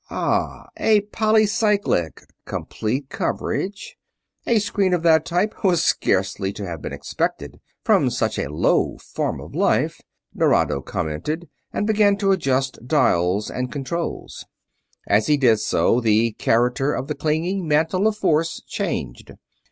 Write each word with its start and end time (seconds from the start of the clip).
"Ah, 0.09 0.67
a 0.77 1.01
polycyclic... 1.01 2.23
complete 2.47 3.07
coverage... 3.09 3.97
a 4.47 4.57
screen 4.57 4.95
of 4.95 5.03
that 5.03 5.25
type 5.27 5.63
was 5.63 5.83
scarcely 5.83 6.51
to 6.51 6.65
have 6.65 6.81
been 6.81 6.91
expected 6.91 7.59
from 7.83 8.09
such 8.09 8.39
a 8.39 8.51
low 8.51 8.97
form 8.97 9.39
of 9.39 9.53
life," 9.53 10.01
Nerado 10.33 10.81
commented, 10.81 11.47
and 11.71 11.85
began 11.85 12.17
to 12.17 12.31
adjust 12.31 12.79
dials 12.87 13.51
and 13.51 13.71
controls. 13.71 14.47
As 15.05 15.27
he 15.27 15.37
did 15.37 15.57
so 15.59 16.01
the 16.01 16.31
character 16.31 16.93
of 16.95 17.07
the 17.07 17.13
clinging 17.13 17.67
mantle 17.67 18.07
of 18.07 18.17
force 18.17 18.59
changed. 18.65 19.33